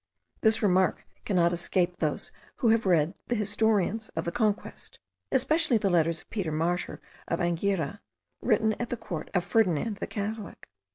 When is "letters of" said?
5.91-6.29